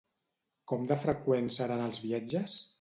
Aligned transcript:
Com 0.71 0.87
de 0.93 0.97
freqüents 1.03 1.61
seran 1.63 1.87
els 1.91 2.05
viatges? 2.09 2.61